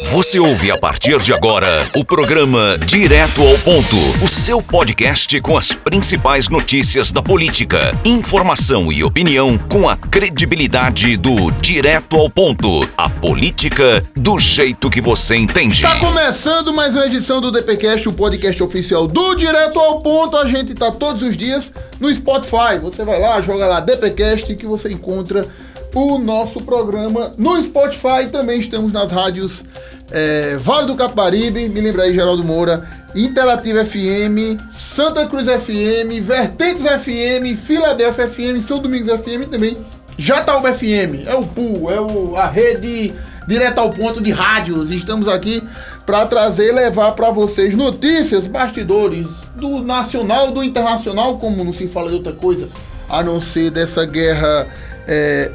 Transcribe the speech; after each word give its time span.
Você 0.00 0.38
ouve 0.38 0.70
a 0.70 0.78
partir 0.78 1.18
de 1.20 1.32
agora 1.34 1.68
o 1.94 2.04
programa 2.04 2.78
Direto 2.78 3.42
ao 3.42 3.58
Ponto, 3.58 3.96
o 4.24 4.28
seu 4.28 4.62
podcast 4.62 5.38
com 5.40 5.56
as 5.56 5.72
principais 5.72 6.48
notícias 6.48 7.12
da 7.12 7.22
política, 7.22 7.94
informação 8.04 8.90
e 8.90 9.04
opinião 9.04 9.58
com 9.58 9.88
a 9.88 9.96
credibilidade 9.96 11.16
do 11.16 11.50
Direto 11.50 12.16
ao 12.16 12.30
Ponto, 12.30 12.88
a 12.96 13.08
política 13.08 14.02
do 14.16 14.38
jeito 14.38 14.88
que 14.88 15.00
você 15.00 15.36
entende. 15.36 15.82
Tá 15.82 15.98
começando 15.98 16.72
mais 16.72 16.94
uma 16.94 17.06
edição 17.06 17.40
do 17.40 17.52
DPcast, 17.52 18.08
o 18.08 18.12
podcast 18.12 18.62
oficial 18.62 19.06
do 19.06 19.34
Direto 19.34 19.78
ao 19.78 20.00
Ponto. 20.00 20.36
A 20.38 20.46
gente 20.46 20.74
tá 20.74 20.90
todos 20.90 21.22
os 21.22 21.36
dias 21.36 21.72
no 22.00 22.12
Spotify. 22.14 22.78
Você 22.80 23.04
vai 23.04 23.20
lá, 23.20 23.40
joga 23.40 23.66
lá 23.66 23.80
DPcast 23.80 24.54
que 24.54 24.66
você 24.66 24.90
encontra 24.90 25.46
o 25.94 26.18
nosso 26.18 26.60
programa 26.62 27.32
no 27.38 27.60
Spotify. 27.62 28.28
Também 28.30 28.60
estamos 28.60 28.92
nas 28.92 29.10
rádios 29.10 29.64
é, 30.10 30.56
Vale 30.56 30.86
do 30.86 30.94
Caparibe, 30.94 31.68
me 31.68 31.80
lembra 31.80 32.02
aí, 32.02 32.14
Geraldo 32.14 32.44
Moura, 32.44 32.86
Interativa 33.14 33.84
FM, 33.84 34.60
Santa 34.70 35.26
Cruz 35.26 35.46
FM, 35.46 36.20
Vertentes 36.22 36.82
FM, 36.82 37.58
Filadélfia 37.58 38.26
FM, 38.26 38.60
São 38.60 38.78
Domingos 38.78 39.08
FM 39.08 39.48
também, 39.50 39.76
Jataúba 40.18 40.72
FM, 40.74 41.26
é 41.26 41.34
o 41.34 41.42
pool, 41.42 41.90
é 41.90 42.00
o, 42.00 42.36
a 42.36 42.46
rede 42.46 43.14
direto 43.46 43.78
ao 43.78 43.90
ponto 43.90 44.20
de 44.20 44.30
rádios. 44.30 44.90
Estamos 44.90 45.28
aqui 45.28 45.62
para 46.04 46.26
trazer 46.26 46.68
e 46.68 46.72
levar 46.72 47.12
para 47.12 47.30
vocês 47.30 47.74
notícias, 47.74 48.46
bastidores 48.46 49.26
do 49.56 49.82
nacional, 49.82 50.52
do 50.52 50.62
internacional, 50.62 51.38
como 51.38 51.64
não 51.64 51.72
se 51.72 51.88
fala 51.88 52.08
de 52.08 52.14
outra 52.14 52.32
coisa, 52.32 52.68
a 53.08 53.22
não 53.22 53.40
ser 53.40 53.70
dessa 53.70 54.04
guerra 54.04 54.66
é, 55.06 55.50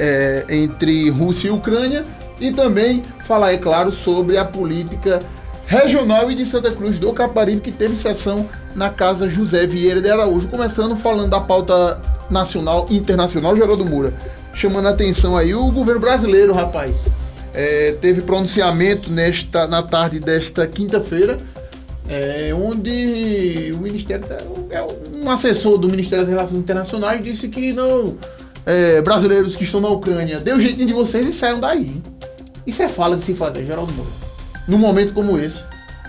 é, 0.49 0.55
entre 0.55 1.09
Rússia 1.09 1.47
e 1.47 1.51
Ucrânia 1.51 2.05
e 2.39 2.51
também 2.51 3.01
falar, 3.25 3.53
é 3.53 3.57
claro, 3.57 3.91
sobre 3.91 4.37
a 4.37 4.45
política 4.45 5.19
regional 5.65 6.31
e 6.31 6.35
de 6.35 6.45
Santa 6.45 6.71
Cruz 6.71 6.97
do 6.97 7.11
Caparibe, 7.13 7.61
que 7.61 7.71
teve 7.71 7.95
sessão 7.95 8.47
na 8.75 8.89
Casa 8.89 9.29
José 9.29 9.67
Vieira 9.67 10.01
de 10.01 10.09
Araújo, 10.09 10.47
começando 10.47 10.95
falando 10.95 11.29
da 11.29 11.41
pauta 11.41 12.01
nacional 12.29 12.85
e 12.89 12.97
internacional, 12.97 13.55
Geraldo 13.55 13.85
Moura, 13.85 14.13
chamando 14.53 14.87
a 14.87 14.91
atenção 14.91 15.35
aí 15.35 15.53
o 15.53 15.71
governo 15.71 15.99
brasileiro, 15.99 16.53
rapaz. 16.53 16.97
É, 17.53 17.93
teve 17.99 18.21
pronunciamento 18.21 19.11
nesta, 19.11 19.67
na 19.67 19.81
tarde 19.81 20.19
desta 20.19 20.67
quinta-feira, 20.67 21.37
é, 22.07 22.53
onde 22.55 23.71
o 23.73 23.77
Ministério, 23.77 24.23
é 24.71 24.85
um 25.25 25.29
assessor 25.29 25.77
do 25.77 25.89
Ministério 25.89 26.23
das 26.23 26.33
Relações 26.33 26.59
Internacionais 26.59 27.23
disse 27.23 27.49
que 27.49 27.73
não, 27.73 28.17
é, 28.67 29.01
brasileiros 29.01 29.55
que 29.55 29.63
estão 29.63 29.79
na 29.79 29.87
Ucrânia, 29.87 30.39
dê 30.39 30.51
o 30.51 30.57
um 30.57 30.59
jeitinho 30.59 30.87
de 30.87 30.93
vocês 30.93 31.25
e 31.25 31.31
saiam 31.31 31.57
daí. 31.57 32.01
Isso 32.65 32.83
é 32.83 32.89
fala 32.89 33.15
de 33.15 33.23
se 33.23 33.33
fazer, 33.33 33.63
Geraldo 33.63 33.93
Moura. 33.93 34.11
Num 34.67 34.77
momento 34.77 35.13
como 35.13 35.37
esse. 35.37 35.63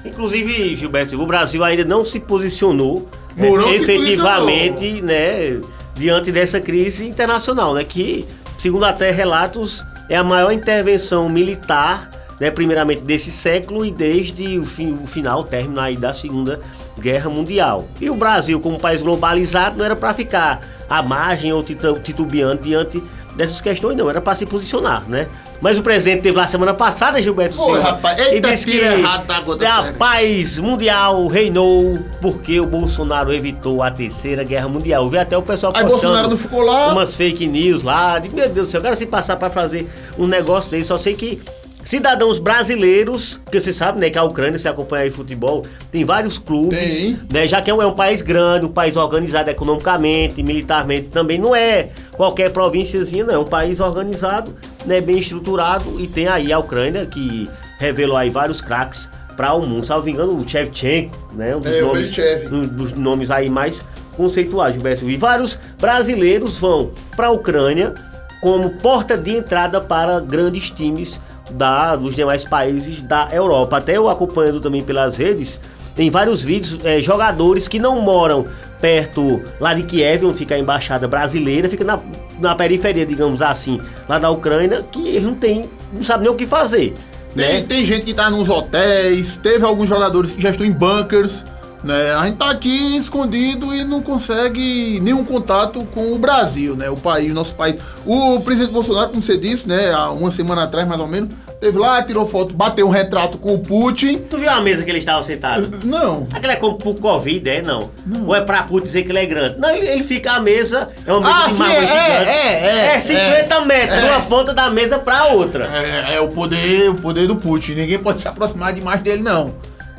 Inclusive, 0.05 0.75
Gilberto, 0.75 1.21
o 1.21 1.25
Brasil 1.25 1.63
ainda 1.63 1.85
não 1.85 2.05
se 2.05 2.19
posicionou 2.19 3.09
né, 3.37 3.49
efetivamente, 3.77 4.73
posicionou. 4.73 5.05
né, 5.05 5.61
diante 5.95 6.33
dessa 6.33 6.61
crise 6.61 7.07
internacional, 7.07 7.75
né, 7.75 7.85
que, 7.85 8.27
segundo 8.59 8.85
até 8.85 9.13
relatos, 9.13 9.85
é 10.09 10.17
a 10.17 10.25
maior 10.25 10.51
intervenção 10.51 11.29
militar, 11.29 12.11
né, 12.41 12.51
primeiramente 12.51 13.03
desse 13.03 13.31
século 13.31 13.85
e 13.85 13.91
desde 13.91 14.59
o, 14.59 14.63
fim, 14.63 14.93
o 14.93 15.07
final, 15.07 15.41
o 15.41 15.45
término 15.45 15.81
aí 15.81 15.97
da 15.97 16.13
Segunda 16.13 16.61
Guerra 16.99 17.29
Mundial. 17.29 17.89
E 18.01 18.09
o 18.11 18.15
Brasil, 18.15 18.61
como 18.61 18.79
país 18.79 19.03
globalizado, 19.03 19.79
não 19.79 19.85
era 19.85 19.97
para 19.97 20.15
ficar 20.15 20.61
à 20.89 21.03
margem 21.03 21.53
ou 21.53 21.63
titubeando 21.63 22.63
diante 22.63 23.03
dessas 23.37 23.61
questões, 23.61 23.97
não, 23.97 24.11
era 24.11 24.21
para 24.21 24.35
se 24.35 24.45
posicionar, 24.45 25.05
né? 25.09 25.29
Mas 25.61 25.79
o 25.79 25.83
presidente 25.83 26.23
teve 26.23 26.37
lá 26.37 26.47
semana 26.47 26.73
passada, 26.73 27.21
Gilberto 27.21 27.57
Silva. 27.57 27.81
rapaz, 27.81 28.19
e 28.33 28.41
disse 28.41 28.67
que 28.67 28.79
errado 28.79 29.27
tá 29.27 29.79
a 29.79 29.93
paz 29.93 30.59
mundial 30.59 31.27
reinou 31.27 31.99
porque 32.21 32.61
o 32.61 32.67
Bolsonaro 32.67 33.33
evitou 33.33 33.83
a 33.83 33.91
terceira 33.91 34.45
guerra 34.45 34.69
mundial. 34.69 35.05
Eu 35.05 35.09
vi 35.09 35.19
até 35.19 35.37
o 35.37 35.43
pessoal 35.43 35.73
Aí 35.75 35.85
Bolsonaro 35.85 36.29
não 36.29 36.37
ficou 36.37 36.63
lá. 36.63 36.93
Umas 36.93 37.17
fake 37.17 37.47
news 37.47 37.83
lá. 37.83 38.19
De, 38.19 38.33
meu 38.33 38.49
Deus 38.49 38.69
do 38.69 38.71
céu, 38.71 38.79
eu 38.79 38.83
quero 38.85 38.97
se 38.97 39.07
passar 39.07 39.37
para 39.37 39.51
fazer 39.51 39.89
um 40.17 40.27
negócio 40.27 40.71
desse. 40.71 40.85
Só 40.85 40.97
sei 40.97 41.15
que 41.15 41.41
cidadãos 41.89 42.39
brasileiros, 42.39 43.41
porque 43.43 43.59
você 43.59 43.73
sabe, 43.73 43.99
né, 43.99 44.11
que 44.11 44.19
a 44.19 44.23
Ucrânia, 44.23 44.59
se 44.59 44.69
acompanha 44.69 45.05
aí 45.05 45.11
futebol, 45.11 45.65
tem 45.91 46.05
vários 46.05 46.37
clubes, 46.37 47.01
tem. 47.01 47.19
né, 47.33 47.49
já 47.49 47.63
que 47.63 47.71
é 47.71 47.75
um, 47.75 47.81
é 47.81 47.87
um 47.87 47.95
país 47.95 48.21
grande, 48.21 48.67
um 48.67 48.71
país 48.71 48.95
organizado 48.95 49.49
economicamente, 49.49 50.43
militarmente 50.43 51.09
também, 51.09 51.39
não 51.39 51.57
é 51.57 51.89
qualquer 52.15 52.51
provínciazinha, 52.51 53.25
não, 53.25 53.35
é 53.35 53.39
um 53.39 53.45
país 53.47 53.81
organizado 53.81 54.55
né, 54.85 55.01
bem 55.01 55.19
estruturado 55.19 55.99
e 55.99 56.07
tem 56.07 56.29
aí 56.29 56.53
a 56.53 56.59
Ucrânia 56.59 57.07
que 57.07 57.49
revelou 57.79 58.19
aí 58.19 58.29
vários 58.29 58.61
craques 58.61 59.09
para 59.35 59.55
o 59.55 59.67
mundo. 59.67 59.87
Salvo 59.87 60.11
engano, 60.11 60.39
o 60.39 60.47
Shevchenko, 60.47 61.17
né, 61.33 61.57
um 61.57 61.61
dos, 61.61 61.73
é, 61.73 61.81
nomes, 61.81 62.19
um 62.53 62.63
dos 62.67 62.93
nomes 62.93 63.31
aí 63.31 63.49
mais 63.49 63.83
conceituais, 64.15 64.75
Gilberto. 64.75 65.09
E 65.09 65.17
vários 65.17 65.59
brasileiros 65.81 66.59
vão 66.59 66.91
para 67.17 67.29
a 67.29 67.31
Ucrânia 67.31 67.95
como 68.43 68.71
porta 68.75 69.17
de 69.17 69.31
entrada 69.31 69.81
para 69.81 70.21
grandes 70.21 70.71
times 70.71 71.19
da, 71.51 71.97
dos 71.97 72.15
demais 72.15 72.45
países 72.45 73.03
da 73.03 73.29
Europa. 73.33 73.79
Até 73.79 73.97
eu 73.97 74.09
acompanhando 74.09 74.61
também 74.61 74.83
pelas 74.83 75.17
redes, 75.17 75.61
tem 75.95 76.11
vários 76.11 76.43
vídeos, 76.43 76.79
é, 76.85 77.01
jogadores 77.01 77.67
que 77.67 77.79
não 77.79 78.01
moram 78.01 78.45
perto 78.81 79.43
lá 79.61 79.75
de 79.75 79.83
Kiev, 79.83 80.27
onde 80.27 80.39
fica 80.39 80.55
a 80.55 80.59
embaixada 80.59 81.09
brasileira, 81.09 81.69
fica 81.69 81.85
na, 81.85 81.99
na 82.39 82.55
periferia, 82.55 83.05
digamos 83.05 83.43
assim, 83.43 83.81
lá 84.09 84.19
da 84.19 84.31
Ucrânia, 84.31 84.83
que 84.91 85.09
eles 85.09 85.25
não 85.25 85.35
tem, 85.35 85.65
não 85.93 86.03
sabe 86.03 86.25
nem 86.25 86.33
o 86.33 86.37
que 86.37 86.47
fazer. 86.47 86.95
Tem, 87.35 87.61
né? 87.61 87.67
tem 87.69 87.85
gente 87.85 88.07
que 88.07 88.15
tá 88.15 88.31
nos 88.31 88.49
hotéis, 88.49 89.37
teve 89.37 89.65
alguns 89.65 89.89
jogadores 89.89 90.33
que 90.33 90.41
já 90.41 90.51
estão 90.51 90.65
em 90.65 90.73
bunkers, 90.73 91.45
né? 91.85 92.15
A 92.15 92.27
gente 92.27 92.37
tá 92.37 92.51
aqui 92.51 92.97
escondido 92.97 93.75
e 93.75 93.85
não 93.85 94.03
consegue 94.03 95.01
nenhum 95.01 95.25
contato 95.25 95.85
com 95.95 96.13
o 96.13 96.19
Brasil, 96.19 96.77
né? 96.77 96.91
O 96.91 96.97
país, 96.97 97.33
nosso 97.33 97.55
país. 97.55 97.77
O 98.05 98.41
presidente 98.41 98.73
Bolsonaro, 98.73 99.11
como 99.11 99.23
você 99.23 99.37
disse, 99.37 99.69
né, 99.69 99.93
há 99.93 100.11
uma 100.11 100.31
semana 100.31 100.65
atrás 100.65 100.87
mais 100.89 101.01
ou 101.01 101.07
menos, 101.07 101.31
Teve 101.61 101.77
lá, 101.77 102.01
tirou 102.05 102.27
foto, 102.27 102.53
bateu 102.53 102.87
um 102.87 102.91
retrato 102.91 103.37
com 103.37 103.55
o 103.55 103.59
Putin. 103.59 104.19
Tu 104.19 104.37
viu 104.37 104.49
a 104.49 104.61
mesa 104.61 104.85
que 104.85 104.91
ele 104.91 105.01
estava 105.01 105.25
sentado? 105.25 105.69
Não. 105.85 106.29
Aquela 106.33 106.53
é 106.53 106.57
como 106.57 106.79
pro 106.79 106.95
Covid, 106.95 107.51
é? 107.51 107.63
Não. 107.63 107.91
não. 108.07 108.27
Ou 108.27 108.37
é 108.37 108.41
pra 108.41 108.63
Putin 108.63 108.87
dizer 108.87 109.03
que 109.03 109.11
ele 109.11 109.19
é 109.19 109.27
grande? 109.27 109.59
Não, 109.59 109.69
ele, 109.71 109.89
ele 109.89 110.05
fica 110.05 110.33
a 110.33 110.41
mesa, 110.41 110.89
é 111.05 111.13
uma 111.13 111.21
mesa 111.21 111.35
ah, 111.35 111.49
de 111.49 111.55
sim, 111.57 111.63
é, 111.65 111.81
gigante. 111.81 112.31
É, 112.31 112.93
é, 112.93 112.95
é. 112.95 112.99
50 113.01 113.55
é, 113.55 113.65
metros, 113.65 113.99
é. 113.99 114.01
de 114.01 114.07
uma 114.07 114.21
ponta 114.23 114.55
da 114.55 114.71
mesa 114.71 115.01
pra 115.01 115.33
outra. 115.33 115.65
É, 115.67 116.15
é, 116.15 116.21
o 116.21 116.29
poder, 116.29 116.91
o 116.91 116.95
poder 116.95 117.27
do 117.27 117.35
Putin. 117.35 117.73
Ninguém 117.73 117.99
pode 117.99 118.21
se 118.21 118.29
aproximar 118.29 118.73
demais 118.73 119.01
dele, 119.01 119.23
não. 119.23 119.53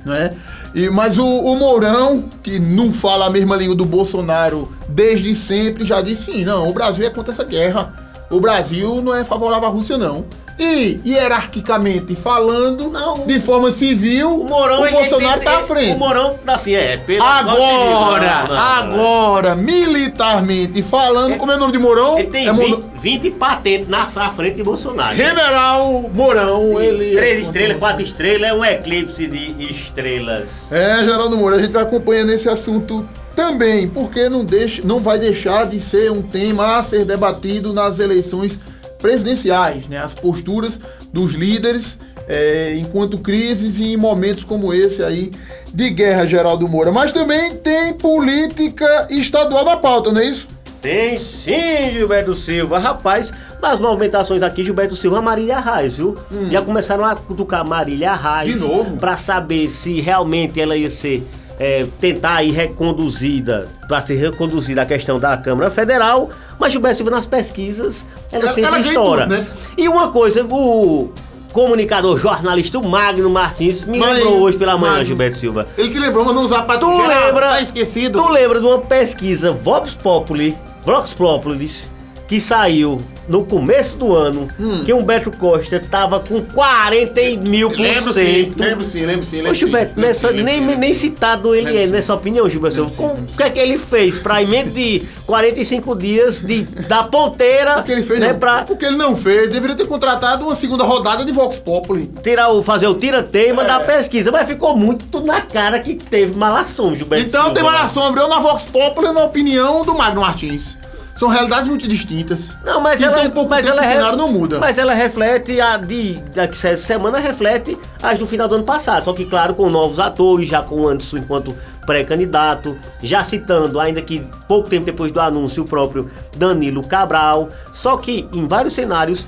Não 0.05 0.15
é? 0.15 0.29
E, 0.73 0.89
mas 0.89 1.17
o, 1.17 1.25
o 1.25 1.55
Mourão, 1.55 2.23
que 2.43 2.59
não 2.59 2.93
fala 2.93 3.25
a 3.25 3.29
mesma 3.29 3.55
língua 3.55 3.75
do 3.75 3.85
Bolsonaro 3.85 4.71
desde 4.87 5.35
sempre, 5.35 5.83
já 5.83 6.01
disse 6.01 6.31
sim, 6.31 6.45
não, 6.45 6.69
o 6.69 6.73
Brasil 6.73 7.05
é 7.05 7.09
contra 7.09 7.33
essa 7.33 7.43
guerra. 7.43 7.93
O 8.29 8.39
Brasil 8.39 9.01
não 9.01 9.15
é 9.15 9.23
favorável 9.23 9.67
à 9.67 9.71
Rússia, 9.71 9.97
não. 9.97 10.25
E, 10.59 10.99
hierarquicamente 11.05 12.15
falando, 12.15 12.89
não, 12.89 13.25
de 13.25 13.39
forma 13.39 13.71
civil, 13.71 14.41
o, 14.41 14.43
Morão, 14.43 14.81
o 14.81 14.91
Bolsonaro 14.91 15.39
está 15.39 15.59
à 15.59 15.63
frente. 15.63 15.95
O 15.95 15.97
Morão, 15.97 16.35
assim, 16.45 16.75
é. 16.75 16.97
Pelo 16.97 17.23
agora, 17.23 18.43
não, 18.43 18.47
não, 18.47 18.57
agora, 18.57 19.55
militarmente 19.55 20.81
falando, 20.83 21.31
ele, 21.31 21.39
como 21.39 21.53
é 21.53 21.55
o 21.55 21.59
nome 21.59 21.71
de 21.71 21.79
Morão? 21.79 22.19
Ele 22.19 22.27
tem 22.27 22.47
é 22.47 22.51
20, 22.51 22.85
20 23.01 23.31
patentes 23.31 23.87
na, 23.87 24.05
frente 24.31 24.55
de 24.55 24.63
Bolsonaro. 24.63 25.15
General 25.15 26.09
Mourão, 26.13 26.81
ele. 26.81 27.15
É 27.15 27.19
três 27.19 27.37
é, 27.37 27.41
estrelas, 27.41 27.77
quatro 27.77 28.03
estrelas, 28.03 28.49
é 28.49 28.53
um 28.53 28.65
eclipse 28.65 29.27
de 29.27 29.71
estrelas. 29.71 30.69
É, 30.71 31.03
Geraldo 31.03 31.37
Moura, 31.37 31.55
a 31.55 31.59
gente 31.59 31.71
vai 31.71 31.83
acompanhando 31.83 32.31
esse 32.31 32.49
assunto 32.49 33.07
também, 33.33 33.87
porque 33.87 34.27
não, 34.27 34.43
deixa, 34.43 34.81
não 34.85 34.99
vai 34.99 35.17
deixar 35.17 35.65
de 35.65 35.79
ser 35.79 36.11
um 36.11 36.21
tema 36.21 36.77
a 36.77 36.83
ser 36.83 37.05
debatido 37.05 37.71
nas 37.71 37.97
eleições 37.97 38.59
presidenciais, 38.99 39.87
né? 39.87 39.97
as 39.97 40.13
posturas 40.13 40.79
dos 41.11 41.33
líderes 41.33 41.97
é, 42.27 42.75
enquanto 42.75 43.17
crises 43.17 43.79
e 43.79 43.93
em 43.93 43.97
momentos 43.97 44.43
como 44.43 44.71
esse 44.71 45.03
aí 45.03 45.31
de 45.73 45.89
guerra, 45.89 46.27
Geraldo 46.27 46.67
Moura. 46.67 46.91
Mas 46.91 47.11
também 47.11 47.55
tem 47.55 47.93
política 47.93 49.07
estadual 49.09 49.65
na 49.65 49.77
pauta, 49.77 50.11
não 50.11 50.21
é 50.21 50.25
isso? 50.25 50.47
Tem 50.81 51.17
sim, 51.17 51.91
Gilberto 51.91 52.33
Silva. 52.33 52.79
Rapaz, 52.79 53.33
nas 53.61 53.79
movimentações 53.79 54.41
aqui, 54.41 54.63
Gilberto 54.63 54.95
Silva, 54.95 55.21
Marília 55.21 55.57
Arraes, 55.57 55.97
viu? 55.97 56.17
Hum. 56.31 56.49
Já 56.49 56.61
começaram 56.61 57.03
a 57.03 57.15
cutucar 57.15 57.67
Marília 57.67 58.11
Arraes. 58.11 58.61
De 58.61 58.67
novo? 58.67 58.95
Pra 58.97 59.17
saber 59.17 59.67
se 59.67 59.99
realmente 59.99 60.61
ela 60.61 60.77
ia 60.77 60.89
ser 60.89 61.27
é, 61.59 61.85
tentar 61.99 62.41
ir 62.43 62.51
reconduzida, 62.51 63.67
para 63.87 63.99
ser 63.99 64.15
reconduzida 64.15 64.81
a 64.81 64.85
questão 64.85 65.19
da 65.19 65.35
Câmara 65.35 65.69
Federal, 65.69 66.29
mas 66.57 66.71
Gilberto 66.71 66.97
Silva 66.97 67.11
nas 67.11 67.27
pesquisas, 67.27 68.05
ela, 68.31 68.43
ela 68.43 68.51
sempre 68.51 68.69
ela 68.69 68.79
estoura. 68.79 69.23
Tudo, 69.23 69.37
né? 69.37 69.47
E 69.77 69.89
uma 69.89 70.07
coisa, 70.07 70.45
o 70.45 71.11
comunicador 71.51 72.17
jornalista 72.17 72.79
Magno 72.79 73.29
Martins 73.29 73.83
me 73.83 73.99
mas, 73.99 74.17
lembrou 74.17 74.39
hoje 74.39 74.57
pela 74.57 74.77
manhã, 74.77 74.93
Magno. 74.93 75.05
Gilberto 75.05 75.37
Silva. 75.37 75.65
Ele 75.77 75.89
que 75.89 75.99
lembrou, 75.99 76.23
mas 76.23 76.33
não 76.33 76.45
usar 76.45 76.61
para 76.61 76.79
tu 76.79 76.87
lembra, 76.87 77.49
tá 77.49 77.61
esquecido. 77.61 78.21
Tu 78.21 78.29
lembra 78.29 78.61
de 78.61 78.65
uma 78.65 78.79
pesquisa 78.79 79.51
Vox 79.51 79.95
Populi, 79.95 80.55
Vox 80.83 81.13
Populis, 81.13 81.89
que 82.29 82.39
saiu 82.39 83.01
no 83.27 83.43
começo 83.45 83.97
do 83.97 84.15
ano 84.15 84.47
Hum. 84.59 84.83
que 84.85 84.93
Humberto 84.93 85.29
Costa 85.37 85.79
tava 85.79 86.19
com 86.19 86.41
40 86.41 87.21
mil 87.47 87.69
por 87.69 87.79
Lembro 87.79 88.13
sim, 88.13 88.25
cento. 88.25 88.59
lembro 88.59 88.83
sim, 88.83 89.05
lembro 89.05 89.25
sim, 89.25 89.35
lembro 89.37 89.51
Ô 89.51 89.55
sim. 89.55 89.59
Gilberto, 89.59 89.87
lembro 89.95 90.01
nessa, 90.07 90.29
sim, 90.29 90.43
nem, 90.43 90.55
sim, 90.69 90.75
nem 90.77 90.93
sim. 90.93 90.99
citado 91.07 91.53
ele 91.55 91.65
Lembro 91.65 91.81
é 91.81 91.85
sim. 91.85 91.91
nessa 91.91 92.13
opinião, 92.15 92.49
Gilberto. 92.49 92.89
Sim, 92.89 93.03
O 93.03 93.37
que 93.37 93.43
é 93.43 93.49
que 93.49 93.59
ele 93.59 93.77
fez 93.77 94.17
pra 94.17 94.41
emenda 94.41 94.71
de 94.71 95.01
45 95.27 95.95
dias 95.95 96.39
de, 96.39 96.61
da 96.87 97.03
ponteira 97.03 97.79
O 97.79 97.83
que 97.83 97.91
ele 97.91 98.03
fez, 98.03 98.19
né, 98.19 98.31
não. 98.33 98.39
pra 98.39 98.65
O 98.69 98.75
que 98.77 98.85
ele 98.85 98.97
não 98.97 99.15
fez, 99.15 99.51
deveria 99.51 99.75
ter 99.75 99.87
contratado 99.87 100.45
uma 100.45 100.55
segunda 100.55 100.83
rodada 100.83 101.23
de 101.25 101.31
Vox 101.31 101.57
Populi. 101.59 102.11
tirar 102.23 102.49
o, 102.49 102.63
fazer 102.63 102.87
o 102.87 102.93
tira-teima 102.95 103.63
É. 103.63 103.65
da 103.65 103.79
pesquisa, 103.79 104.31
mas 104.31 104.47
ficou 104.47 104.75
muito 104.75 105.19
na 105.21 105.41
cara 105.41 105.79
que 105.79 105.95
teve 105.95 106.35
malação, 106.35 106.95
Gilberto. 106.95 107.25
Então 107.27 107.45
Silva, 107.45 107.55
tem 107.55 107.63
mais 107.63 107.91
sombra, 107.91 108.21
eu 108.21 108.27
na 108.27 108.39
Vox 108.39 108.65
Populi 108.65 109.07
e 109.07 109.11
na 109.11 109.23
opinião 109.23 109.83
do 109.83 109.95
Magno 109.95 110.21
Martins. 110.21 110.77
São 111.19 111.27
realidades 111.27 111.67
muito 111.67 111.85
distintas. 111.85 112.57
Não, 112.63 112.79
mas 112.79 113.01
ela, 113.01 113.19
tão 113.19 113.29
pouco 113.31 113.49
mas 113.49 113.65
tempo 113.65 113.77
ela 113.77 113.85
o 113.85 113.91
cenário 113.91 114.17
não 114.17 114.31
muda. 114.31 114.57
Mas 114.57 114.77
ela 114.77 114.93
reflete 114.93 115.59
a 115.59 115.75
de 115.75 116.13
daqui 116.33 116.55
semana 116.77 117.19
reflete 117.19 117.77
as 118.01 118.17
do 118.17 118.25
final 118.25 118.47
do 118.47 118.55
ano 118.55 118.63
passado, 118.63 119.03
só 119.03 119.11
que 119.11 119.25
claro 119.25 119.53
com 119.53 119.69
novos 119.69 119.99
atores, 119.99 120.47
já 120.47 120.61
com 120.61 120.75
o 120.75 120.87
Anderson 120.87 121.17
enquanto 121.17 121.53
pré-candidato, 121.85 122.77
já 123.03 123.21
citando 123.21 123.81
ainda 123.81 124.01
que 124.01 124.25
pouco 124.47 124.69
tempo 124.69 124.85
depois 124.85 125.11
do 125.11 125.19
anúncio 125.19 125.63
o 125.63 125.67
próprio 125.67 126.09
Danilo 126.37 126.87
Cabral, 126.87 127.49
só 127.73 127.97
que 127.97 128.25
em 128.31 128.47
vários 128.47 128.71
cenários 128.71 129.27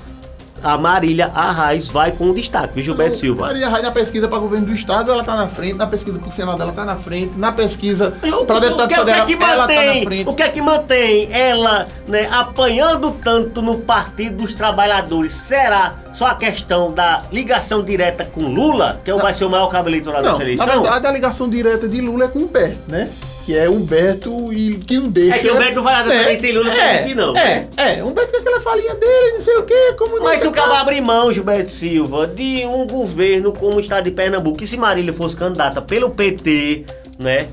a 0.62 0.78
Marília 0.78 1.30
Arraes 1.34 1.88
vai 1.88 2.12
com 2.12 2.32
destaque, 2.32 2.74
viu, 2.74 2.84
Gilberto 2.84 3.18
Silva? 3.18 3.46
Maria 3.46 3.68
Raia 3.68 3.82
na 3.84 3.90
pesquisa 3.90 4.28
para 4.28 4.38
governo 4.38 4.66
do 4.66 4.72
estado, 4.72 5.10
ela 5.10 5.24
tá 5.24 5.34
na 5.36 5.48
frente, 5.48 5.74
na 5.74 5.86
pesquisa 5.86 6.18
para 6.18 6.28
o 6.28 6.30
Senado, 6.30 6.62
ela 6.62 6.72
tá 6.72 6.84
na 6.84 6.96
frente, 6.96 7.36
na 7.38 7.52
pesquisa 7.52 8.14
O- 8.22 8.44
para 8.44 8.56
o 8.56 8.60
deputado 8.60 8.88
que, 8.88 8.94
o 8.94 9.04
que 9.04 9.10
é 9.10 9.14
federal, 9.14 9.26
que 9.26 9.32
ela 9.34 9.66
tá 9.66 9.74
na 9.74 9.84
mantém, 9.86 10.04
frente. 10.04 10.28
o 10.28 10.34
que 10.34 10.42
é 10.42 10.48
que 10.48 10.62
mantém 10.62 11.28
ela 11.32 11.86
né, 12.06 12.28
apanhando 12.30 13.10
tanto 13.22 13.60
no 13.62 13.78
Partido 13.78 14.36
dos 14.44 14.54
Trabalhadores? 14.54 15.32
Será 15.32 15.94
só 16.12 16.26
a 16.26 16.34
questão 16.34 16.92
da 16.92 17.22
ligação 17.32 17.82
direta 17.82 18.24
com 18.24 18.42
Lula, 18.42 19.00
que 19.04 19.10
é 19.10 19.14
o- 19.14 19.18
vai 19.18 19.32
ser 19.34 19.44
o 19.44 19.50
maior 19.50 19.68
cabo 19.68 19.88
eleitoral 19.88 20.22
Não, 20.22 20.38
dessa 20.38 20.64
na 20.66 20.72
verdade 20.72 21.06
a 21.06 21.10
ligação 21.10 21.48
direta 21.48 21.88
de 21.88 22.00
Lula 22.00 22.24
é 22.26 22.28
com 22.28 22.38
o 22.40 22.42
Humberto, 22.44 22.78
né? 22.88 23.08
Que 23.44 23.56
é 23.58 23.68
Humberto 23.68 24.52
e 24.52 24.74
que 24.76 24.98
não 24.98 25.08
deixa... 25.08 25.34
É 25.36 25.38
que 25.40 25.48
o 25.48 25.54
Humberto 25.56 25.74
não 25.76 25.82
vai 25.82 25.94
nada 25.94 26.10
também 26.10 26.36
sem 26.36 26.52
Lula, 26.52 26.70
não 26.70 26.80
é, 26.80 27.14
não. 27.14 27.36
É, 27.36 27.68
é, 27.76 28.04
Humberto 28.04 28.30
com 28.32 28.38
aquela 28.38 28.60
falinha 28.60 28.94
dele, 28.94 29.32
não 29.38 29.44
sei 29.44 29.56
o 29.56 29.62
quê, 29.64 29.94
como... 29.98 30.20
Mas 30.22 30.40
se 30.40 30.46
o 30.46 30.52
cabo 30.52 30.70
quê. 30.70 30.76
abrir 30.76 31.00
mão, 31.00 31.32
Gilberto 31.32 31.72
Silva, 31.72 32.26
de 32.28 32.64
um 32.66 32.86
governo 32.86 33.52
como 33.52 33.78
o 33.78 33.80
estado 33.80 34.04
de 34.04 34.12
Pernambuco, 34.12 34.62
e 34.62 34.66
se 34.66 34.76
Marília 34.76 35.12
fosse 35.12 35.34
candidata 35.34 35.82
pelo 35.82 36.10
PT, 36.10 36.84
né? 37.18 37.48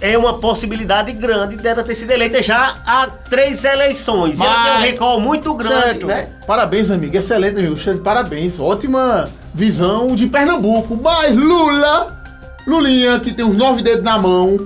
É 0.00 0.16
uma 0.16 0.34
possibilidade 0.38 1.10
grande 1.12 1.56
dela 1.56 1.82
ter 1.82 1.94
sido 1.94 2.10
eleita 2.10 2.42
já 2.42 2.74
há 2.86 3.06
três 3.06 3.64
eleições. 3.64 4.38
Ela 4.40 4.54
tem 4.54 4.62
um 4.72 4.74
Mas- 4.74 4.84
recall 4.84 5.20
muito 5.20 5.54
grande, 5.54 5.74
Certo. 5.84 6.06
né? 6.06 6.24
Parabéns, 6.46 6.90
amigo. 6.90 7.16
Excelente, 7.16 7.58
amigo. 7.60 7.76
Parabéns. 8.02 8.60
Ótima 8.60 9.24
visão 9.54 10.14
de 10.14 10.26
Pernambuco. 10.26 10.98
Mas 11.02 11.34
Lula, 11.34 12.14
Lulinha, 12.66 13.18
que 13.20 13.32
tem 13.32 13.42
uns 13.44 13.56
nove 13.56 13.80
dedos 13.82 14.04
na 14.04 14.18
mão, 14.18 14.58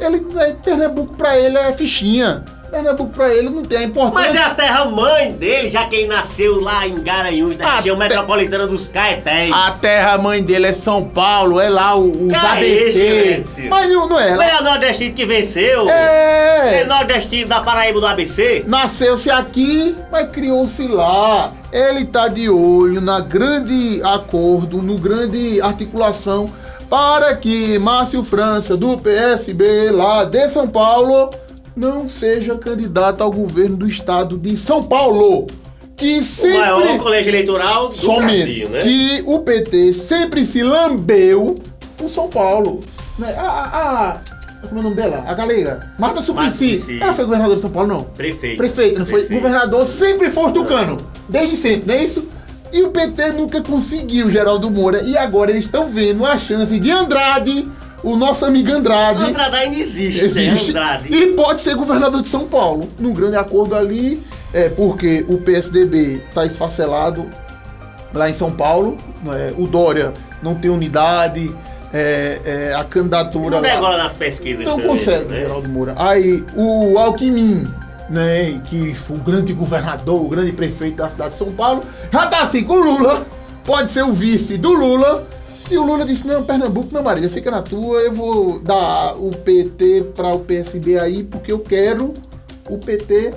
ele, 0.00 0.26
é, 0.38 0.52
Pernambuco 0.62 1.14
pra 1.16 1.38
ele 1.38 1.56
é 1.58 1.72
fichinha. 1.72 2.42
Pernambuco 2.70 3.10
pra 3.12 3.32
ele 3.32 3.48
não 3.50 3.62
tem 3.62 3.78
a 3.78 3.82
importância. 3.84 4.20
Mas 4.32 4.34
é 4.34 4.42
a 4.42 4.50
terra 4.50 4.84
mãe 4.86 5.30
dele, 5.30 5.68
já 5.70 5.84
que 5.84 5.94
ele 5.94 6.08
nasceu 6.08 6.60
lá 6.60 6.84
em 6.84 7.00
Garanhuns, 7.04 7.56
na 7.56 7.64
A 7.68 7.76
região 7.76 7.94
te- 7.94 8.00
metropolitana 8.00 8.66
dos 8.66 8.88
Caetés. 8.88 9.52
A 9.52 9.70
terra 9.70 10.18
mãe 10.18 10.42
dele 10.42 10.66
é 10.66 10.72
São 10.72 11.04
Paulo, 11.04 11.60
é 11.60 11.68
lá 11.68 11.94
o- 11.94 12.10
os 12.26 12.32
ABC. 12.34 13.44
Mas 13.70 13.88
não, 13.90 14.08
não 14.08 14.18
é. 14.18 14.34
Não 14.34 14.42
é 14.42 14.60
o 14.60 14.64
nordestino 14.64 15.14
que 15.14 15.24
venceu? 15.24 15.88
É 15.88 16.80
É. 16.80 16.84
nordestino 16.84 17.48
da 17.48 17.60
Paraíba 17.60 18.00
do 18.00 18.06
ABC? 18.08 18.64
Nasceu-se 18.66 19.30
aqui, 19.30 19.94
mas 20.10 20.28
criou-se 20.30 20.88
lá. 20.88 21.52
Ele 21.72 22.04
tá 22.04 22.26
de 22.26 22.48
olho 22.48 23.00
na 23.00 23.20
grande 23.20 24.00
acordo, 24.02 24.82
no 24.82 24.98
grande 24.98 25.60
articulação 25.60 26.46
para 26.94 27.34
que 27.34 27.76
Márcio 27.80 28.22
França, 28.22 28.76
do 28.76 28.96
PSB 28.96 29.90
lá 29.90 30.24
de 30.24 30.48
São 30.48 30.64
Paulo, 30.64 31.28
não 31.74 32.08
seja 32.08 32.54
candidato 32.54 33.20
ao 33.20 33.32
governo 33.32 33.76
do 33.76 33.88
estado 33.88 34.38
de 34.38 34.56
São 34.56 34.80
Paulo. 34.80 35.44
Que 35.96 36.18
O 36.18 36.22
sempre. 36.22 36.58
maior 36.58 36.96
colégio 36.98 37.30
eleitoral 37.30 37.88
do 37.88 37.96
Somente 37.96 38.64
Brasil, 38.64 38.70
né? 38.70 38.78
que 38.78 39.24
o 39.26 39.40
PT 39.40 39.92
sempre 39.92 40.46
se 40.46 40.62
lambeu 40.62 41.56
por 41.96 42.08
São 42.10 42.28
Paulo. 42.28 42.78
Né? 43.18 43.34
A, 43.36 44.20
como 44.68 44.78
é 44.78 44.80
o 44.80 44.84
nome 44.84 44.94
dela? 44.94 45.24
A 45.26 45.34
galega. 45.34 45.92
Marta 45.98 46.22
Suplicy. 46.22 47.00
Ela 47.02 47.12
foi 47.12 47.24
governadora 47.24 47.56
de 47.56 47.62
São 47.62 47.70
Paulo, 47.72 47.88
não? 47.88 48.00
Prefeito. 48.04 48.56
Prefeito, 48.56 48.98
não 49.00 49.06
foi? 49.06 49.22
Prefeito. 49.24 49.42
Governador 49.42 49.84
sempre 49.84 50.30
foi 50.30 50.52
tucano. 50.52 50.96
Desde 51.28 51.56
sempre, 51.56 51.88
não 51.88 51.94
é 51.94 52.04
isso? 52.04 52.28
E 52.74 52.82
o 52.82 52.88
PT 52.90 53.32
nunca 53.32 53.62
conseguiu, 53.62 54.28
Geraldo 54.28 54.68
Moura. 54.70 55.00
E 55.02 55.16
agora 55.16 55.50
eles 55.52 55.64
estão 55.64 55.86
vendo 55.88 56.26
a 56.26 56.36
chance 56.36 56.76
de 56.78 56.90
Andrade, 56.90 57.70
o 58.02 58.16
nosso 58.16 58.44
amigo 58.44 58.72
Andrade. 58.72 59.22
Andrade 59.22 59.54
ainda 59.56 59.76
existe, 59.78 60.18
Existe. 60.20 60.72
né? 60.72 60.80
Andrade. 60.80 61.14
E 61.14 61.26
pode 61.34 61.60
ser 61.60 61.76
governador 61.76 62.20
de 62.20 62.28
São 62.28 62.46
Paulo. 62.46 62.88
Num 62.98 63.12
grande 63.14 63.36
acordo 63.36 63.76
ali, 63.76 64.20
é 64.52 64.68
porque 64.70 65.24
o 65.28 65.38
PSDB 65.38 66.20
está 66.28 66.44
esfacelado 66.44 67.30
lá 68.12 68.28
em 68.28 68.34
São 68.34 68.50
Paulo. 68.50 68.96
né? 69.22 69.54
O 69.56 69.68
Dória 69.68 70.12
não 70.42 70.56
tem 70.56 70.70
unidade. 70.70 71.54
é, 71.96 72.40
é, 72.44 72.74
a 72.74 72.82
candidatura 72.82 73.60
Não 73.60 73.68
lá. 73.68 73.74
agora 73.76 73.96
nas 74.02 74.12
pesquisas. 74.14 74.64
Não 74.64 74.72
também, 74.74 74.88
consegue, 74.88 75.26
né? 75.26 75.40
Geraldo 75.42 75.68
Moura. 75.68 75.94
Aí, 75.96 76.44
o 76.56 76.98
Alckmin, 76.98 77.62
né, 78.10 78.60
que 78.64 78.94
o 79.10 79.18
grande 79.18 79.52
governador, 79.52 80.20
o 80.24 80.28
grande 80.28 80.52
prefeito 80.52 80.96
da 80.96 81.08
cidade 81.08 81.30
de 81.32 81.38
São 81.38 81.52
Paulo, 81.52 81.82
já 82.12 82.26
tá 82.26 82.42
assim 82.42 82.62
com 82.62 82.74
o 82.74 82.82
Lula, 82.84 83.26
pode 83.64 83.90
ser 83.90 84.02
o 84.04 84.12
vice 84.12 84.56
do 84.58 84.72
Lula. 84.72 85.26
E 85.70 85.78
o 85.78 85.82
Lula 85.86 86.04
disse: 86.04 86.26
Não, 86.26 86.42
Pernambuco, 86.44 86.88
não, 86.92 87.02
Marília, 87.02 87.30
fica 87.30 87.50
na 87.50 87.62
tua, 87.62 87.98
eu 88.00 88.12
vou 88.12 88.58
dar 88.60 89.14
o 89.16 89.30
PT 89.30 90.08
para 90.14 90.28
o 90.34 90.40
PSB 90.40 91.00
aí, 91.00 91.22
porque 91.24 91.50
eu 91.52 91.58
quero 91.58 92.12
o 92.68 92.76
PT 92.76 93.30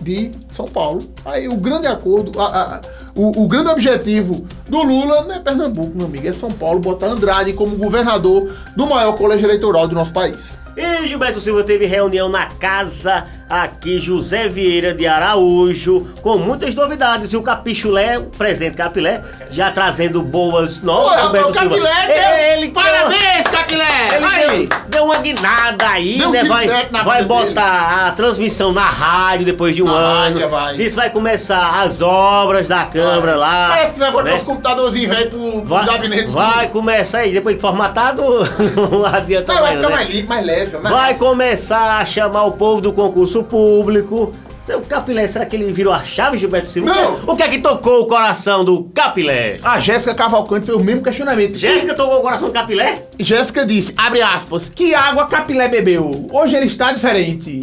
de 0.00 0.30
São 0.48 0.66
Paulo. 0.66 1.00
Aí 1.24 1.48
o 1.48 1.56
grande 1.56 1.88
acordo, 1.88 2.38
a- 2.40 2.46
a- 2.76 2.80
o, 3.16 3.42
o 3.44 3.48
grande 3.48 3.70
objetivo 3.70 4.46
do 4.68 4.82
Lula 4.82 5.22
não 5.24 5.34
é 5.34 5.38
Pernambuco, 5.40 5.90
meu 5.96 6.06
amigo, 6.06 6.26
é 6.28 6.32
São 6.32 6.50
Paulo, 6.50 6.78
botar 6.80 7.06
Andrade 7.06 7.52
como 7.52 7.76
governador 7.76 8.52
do 8.76 8.86
maior 8.86 9.12
colégio 9.16 9.46
eleitoral 9.46 9.86
do 9.88 9.94
nosso 9.94 10.12
país. 10.12 10.56
E 10.76 11.06
Gilberto 11.06 11.38
Silva 11.40 11.62
teve 11.64 11.84
reunião 11.86 12.28
na 12.30 12.46
casa 12.46 13.26
aqui, 13.52 13.98
José 13.98 14.48
Vieira 14.48 14.94
de 14.94 15.06
Araújo, 15.06 16.06
com 16.22 16.38
muitas 16.38 16.74
novidades. 16.74 17.32
E 17.32 17.36
o 17.36 17.42
Capichulé, 17.42 18.18
o 18.18 18.24
presidente 18.24 18.76
Capilé, 18.76 19.20
já 19.50 19.70
trazendo 19.70 20.22
boas 20.22 20.80
novas. 20.80 21.20
Pô, 21.42 21.50
o. 21.50 21.52
Capilé 21.52 22.06
deu- 22.06 22.56
ele 22.56 22.68
Parabéns, 22.72 23.46
Capilé! 23.50 24.16
Ele 24.16 24.24
Aí. 24.24 24.66
deu, 24.66 24.78
deu 24.88 25.04
uma 25.04 25.18
guinada 25.18 25.86
aí, 25.88 26.18
Deu 26.18 26.30
né? 26.30 26.44
Vai, 26.44 26.66
vai 26.66 27.22
vida 27.22 27.34
dele. 27.34 27.48
botar 27.50 28.06
a 28.06 28.12
transmissão 28.12 28.72
na 28.72 28.84
rádio 28.86 29.44
depois 29.44 29.74
de 29.74 29.82
um 29.82 29.86
Na 29.86 29.92
ano. 29.92 30.34
rádio, 30.38 30.48
vai. 30.48 30.76
Isso 30.76 30.96
vai 30.96 31.10
começar 31.10 31.80
as 31.82 32.00
obras 32.00 32.68
da 32.68 32.84
Câmara 32.86 33.36
lá. 33.36 33.68
Parece 33.70 33.92
que 33.94 33.98
vai 34.00 34.10
botar 34.10 34.24
né? 34.24 34.34
os 34.36 34.42
computadorzinhos 34.44 35.14
velho 35.14 35.30
pro, 35.30 35.64
Vai, 35.64 35.84
gabinetes. 35.86 36.32
vai 36.32 36.68
começar 36.68 37.18
aí, 37.18 37.32
depois 37.32 37.54
de 37.56 37.60
formatado, 37.60 38.22
não 38.90 39.04
adianta 39.06 39.52
Vai, 39.54 39.76
ficar 39.76 39.88
né? 39.90 39.94
mais 39.96 40.24
mais 40.26 40.46
leve. 40.46 40.78
Mais 40.78 40.94
Vai 40.94 41.14
começar 41.14 41.98
a 41.98 42.06
chamar 42.06 42.44
o 42.44 42.52
povo 42.52 42.80
do 42.80 42.92
concurso 42.92 43.41
público. 43.44 44.32
O 44.68 44.80
Capilé, 44.82 45.26
será 45.26 45.44
que 45.44 45.56
ele 45.56 45.72
virou 45.72 45.92
a 45.92 46.02
chave, 46.04 46.38
Gilberto 46.38 46.70
Silva? 46.70 46.94
Não. 46.94 47.14
O 47.14 47.16
que- 47.18 47.30
O 47.32 47.36
que 47.36 47.42
é 47.42 47.48
que 47.48 47.58
tocou 47.58 48.02
o 48.02 48.06
coração 48.06 48.64
do 48.64 48.84
Capilé? 48.94 49.58
A 49.62 49.78
Jéssica 49.80 50.14
Cavalcante 50.14 50.66
fez 50.66 50.78
o 50.78 50.84
mesmo 50.84 51.02
questionamento. 51.02 51.58
Jéssica 51.58 51.94
tocou 51.94 52.18
o 52.18 52.22
coração 52.22 52.46
do 52.46 52.52
Capilé? 52.54 52.94
Jéssica 53.18 53.66
disse, 53.66 53.92
abre 53.96 54.22
aspas, 54.22 54.70
que 54.72 54.94
água 54.94 55.26
Capilé 55.26 55.66
bebeu? 55.66 56.26
Hoje 56.32 56.54
ele 56.56 56.66
está 56.66 56.92
diferente. 56.92 57.60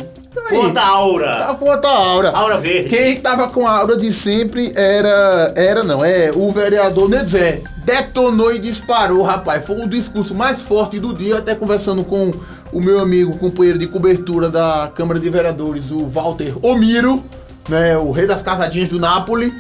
Aí, 0.50 0.58
Conta 0.58 0.82
a 0.82 0.88
aura. 0.88 1.36
Tá 1.38 1.56
com 1.56 1.70
outra 1.70 1.90
aura. 1.90 2.30
Aura 2.32 2.58
verde. 2.58 2.90
Quem 2.90 3.18
tava 3.18 3.48
com 3.50 3.68
a 3.68 3.72
aura 3.72 3.96
de 3.96 4.12
sempre 4.12 4.74
era. 4.76 5.54
Era 5.56 5.84
não, 5.84 6.04
é 6.04 6.32
o 6.34 6.52
vereador 6.52 7.10
Nedvé. 7.10 7.62
Detonou 7.86 8.54
e 8.54 8.60
disparou, 8.60 9.22
rapaz. 9.22 9.66
Foi 9.66 9.78
o 9.78 9.88
discurso 9.88 10.34
mais 10.34 10.62
forte 10.62 11.00
do 11.00 11.14
dia, 11.14 11.38
até 11.38 11.56
conversando 11.56 12.04
com 12.04 12.32
o 12.72 12.80
meu 12.80 13.00
amigo, 13.00 13.36
companheiro 13.38 13.78
de 13.78 13.88
cobertura 13.88 14.50
da 14.50 14.92
Câmara 14.94 15.20
de 15.20 15.30
Vereadores, 15.30 15.90
o 15.92 16.06
Walter 16.08 16.54
Omiro, 16.62 17.24
né? 17.68 17.98
O 17.98 18.12
rei 18.12 18.28
das 18.28 18.42
casadinhas 18.42 18.90
do 18.90 19.00
Nápoles, 19.00 19.54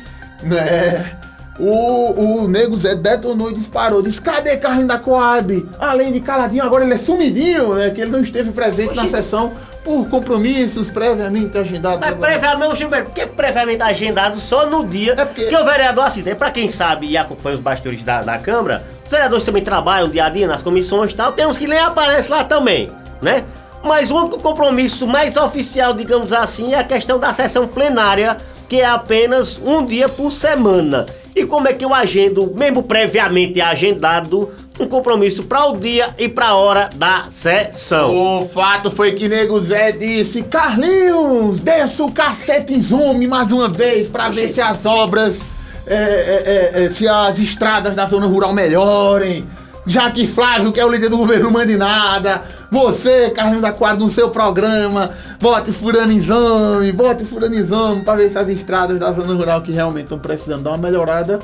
né? 0.43 1.17
O, 1.59 2.43
o 2.43 2.47
Nego 2.47 2.77
Zé 2.77 2.95
detonou 2.95 3.51
e 3.51 3.55
disparou. 3.55 4.01
Disse: 4.01 4.21
cadê 4.21 4.55
Carlinhos 4.57 4.87
da 4.87 4.97
Coab? 4.97 5.67
Além 5.77 6.11
de 6.11 6.21
caladinho, 6.21 6.63
agora 6.63 6.85
ele 6.85 6.93
é 6.93 6.97
sumidinho, 6.97 7.73
né? 7.75 7.89
Que 7.89 8.01
ele 8.01 8.11
não 8.11 8.21
esteve 8.21 8.51
presente 8.51 8.95
na 8.95 9.03
Oxi. 9.03 9.11
sessão 9.11 9.51
por 9.83 10.07
compromissos 10.09 10.89
previamente 10.89 11.57
agendados. 11.57 11.99
Mas 11.99 12.13
previamente, 12.17 12.75
Gilberto, 12.77 13.09
por 13.09 13.13
que 13.15 13.25
previamente 13.25 13.81
agendado 13.81 14.39
só 14.39 14.65
no 14.67 14.85
dia 14.85 15.13
É 15.17 15.25
porque- 15.25 15.45
que 15.47 15.55
o 15.55 15.65
vereador 15.65 16.05
assiste? 16.05 16.33
Pra 16.35 16.51
quem 16.51 16.67
sabe 16.67 17.07
e 17.07 17.17
acompanha 17.17 17.55
os 17.55 17.61
bastidores 17.61 18.03
da, 18.03 18.21
da 18.21 18.37
Câmara, 18.37 18.83
os 19.03 19.09
vereadores 19.09 19.43
também 19.43 19.63
trabalham 19.63 20.09
dia 20.09 20.25
a 20.25 20.29
dia 20.29 20.47
nas 20.47 20.61
comissões 20.61 21.11
e 21.11 21.15
tal, 21.15 21.31
tem 21.31 21.45
uns 21.47 21.57
que 21.57 21.67
nem 21.67 21.79
aparecem 21.79 22.31
lá 22.31 22.43
também, 22.43 22.91
né? 23.21 23.43
Mas 23.83 24.11
o 24.11 24.17
único 24.17 24.39
compromisso 24.41 25.07
mais 25.07 25.37
oficial, 25.37 25.93
digamos 25.93 26.33
assim, 26.33 26.73
é 26.73 26.79
a 26.79 26.83
questão 26.83 27.17
da 27.17 27.31
sessão 27.33 27.65
plenária, 27.65 28.35
que 28.67 28.81
é 28.81 28.85
apenas 28.85 29.57
um 29.63 29.85
dia 29.85 30.09
por 30.09 30.31
semana. 30.31 31.05
E 31.35 31.45
como 31.45 31.67
é 31.69 31.73
que 31.73 31.85
eu 31.85 31.93
agendo, 31.93 32.53
mesmo 32.59 32.83
previamente 32.83 33.61
agendado, 33.61 34.51
um 34.83 34.87
compromisso 34.87 35.43
para 35.43 35.65
o 35.67 35.77
dia 35.77 36.13
e 36.17 36.29
para 36.29 36.47
a 36.47 36.55
hora 36.55 36.89
da 36.95 37.23
sessão? 37.29 38.15
O 38.15 38.47
fato 38.47 38.89
foi 38.89 39.11
que 39.13 39.27
Nego 39.27 39.59
Zé 39.59 39.91
disse: 39.91 40.43
Carlinhos, 40.43 41.59
desça 41.59 42.03
o 42.03 42.11
cacete 42.11 42.73
em 42.73 42.81
zoom 42.81 43.27
mais 43.27 43.51
uma 43.51 43.67
vez 43.67 44.09
para 44.09 44.29
ver 44.29 44.49
se 44.49 44.61
as 44.61 44.85
obras, 44.85 45.41
é, 45.85 46.71
é, 46.73 46.85
é, 46.85 46.89
se 46.89 47.07
as 47.07 47.39
estradas 47.39 47.95
da 47.95 48.05
zona 48.05 48.25
rural 48.25 48.53
melhorem. 48.53 49.47
Já 49.85 50.11
que 50.11 50.27
Flávio, 50.27 50.71
que 50.71 50.79
é 50.79 50.85
o 50.85 50.89
líder 50.89 51.09
do 51.09 51.17
governo, 51.17 51.45
não 51.45 51.51
mande 51.51 51.75
nada. 51.75 52.43
Você, 52.71 53.31
Carlinhos 53.31 53.61
da 53.61 53.71
Quadra, 53.71 53.97
no 53.97 54.11
seu 54.11 54.29
programa, 54.29 55.09
bote 55.39 55.71
furando 55.71 56.11
exame, 56.11 56.91
bote 56.91 57.25
furando 57.25 57.55
exame 57.55 58.03
pra 58.03 58.15
ver 58.15 58.29
se 58.29 58.37
as 58.37 58.47
estradas 58.49 58.99
da 58.99 59.11
zona 59.11 59.33
rural 59.33 59.61
que 59.63 59.71
realmente 59.71 60.03
estão 60.03 60.19
precisando 60.19 60.61
dar 60.61 60.71
uma 60.71 60.77
melhorada, 60.77 61.39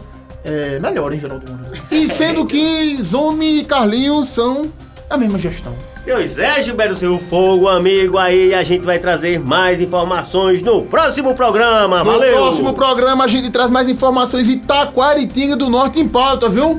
é, 0.46 0.80
melhorem, 0.80 1.20
Geraldo 1.20 1.46
E 1.92 2.08
sendo 2.08 2.46
que 2.46 2.98
Zome 3.02 3.60
e 3.60 3.66
Carlinhos 3.66 4.30
são 4.30 4.72
a 5.10 5.18
mesma 5.18 5.38
gestão. 5.38 5.74
Pois 6.06 6.38
é, 6.38 6.62
Gilberto 6.62 6.96
Seu 6.96 7.18
Fogo, 7.18 7.68
amigo, 7.68 8.18
aí 8.18 8.54
a 8.54 8.64
gente 8.64 8.86
vai 8.86 9.00
trazer 9.00 9.40
mais 9.40 9.82
informações 9.82 10.62
no 10.62 10.84
próximo 10.84 11.34
programa, 11.34 12.04
valeu! 12.04 12.32
No 12.32 12.38
próximo 12.38 12.74
programa 12.74 13.25
a 13.25 13.28
gente 13.28 13.50
traz 13.50 13.72
mais 13.72 13.90
informações 13.90 14.48
Itaquaritinga 14.48 15.56
do 15.56 15.68
Norte 15.68 16.00
em 16.00 16.08
pauta, 16.08 16.48
viu? 16.48 16.78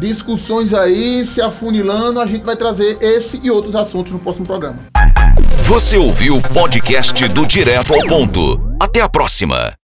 discussões 0.00 0.72
aí 0.72 1.24
se 1.24 1.40
afunilando. 1.40 2.20
A 2.20 2.26
gente 2.26 2.44
vai 2.44 2.56
trazer 2.56 2.98
esse 3.00 3.38
e 3.42 3.50
outros 3.50 3.76
assuntos 3.76 4.12
no 4.12 4.18
próximo 4.18 4.46
programa. 4.46 4.78
Você 5.58 5.96
ouviu 5.96 6.36
o 6.36 6.42
podcast 6.42 7.28
do 7.28 7.46
Direto 7.46 7.94
ao 7.94 8.04
Ponto. 8.06 8.74
Até 8.80 9.00
a 9.00 9.08
próxima. 9.08 9.79